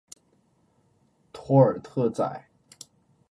[1.31, 2.47] 托尔特宰。